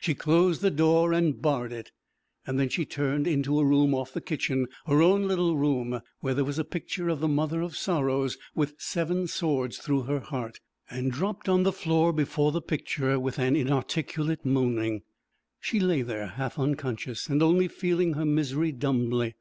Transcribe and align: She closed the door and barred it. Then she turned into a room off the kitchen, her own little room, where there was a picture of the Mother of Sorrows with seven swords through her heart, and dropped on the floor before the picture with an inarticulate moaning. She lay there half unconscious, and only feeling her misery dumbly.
She 0.00 0.14
closed 0.14 0.62
the 0.62 0.70
door 0.70 1.12
and 1.12 1.42
barred 1.42 1.72
it. 1.72 1.90
Then 2.46 2.68
she 2.68 2.84
turned 2.84 3.26
into 3.26 3.58
a 3.58 3.64
room 3.64 3.92
off 3.92 4.12
the 4.12 4.20
kitchen, 4.20 4.68
her 4.86 5.02
own 5.02 5.26
little 5.26 5.56
room, 5.58 6.00
where 6.20 6.32
there 6.32 6.44
was 6.44 6.60
a 6.60 6.64
picture 6.64 7.08
of 7.08 7.18
the 7.18 7.26
Mother 7.26 7.60
of 7.60 7.76
Sorrows 7.76 8.38
with 8.54 8.76
seven 8.78 9.26
swords 9.26 9.78
through 9.78 10.02
her 10.02 10.20
heart, 10.20 10.60
and 10.88 11.10
dropped 11.10 11.48
on 11.48 11.64
the 11.64 11.72
floor 11.72 12.12
before 12.12 12.52
the 12.52 12.62
picture 12.62 13.18
with 13.18 13.36
an 13.40 13.56
inarticulate 13.56 14.44
moaning. 14.44 15.02
She 15.58 15.80
lay 15.80 16.02
there 16.02 16.28
half 16.28 16.56
unconscious, 16.56 17.26
and 17.26 17.42
only 17.42 17.66
feeling 17.66 18.12
her 18.12 18.24
misery 18.24 18.70
dumbly. 18.70 19.34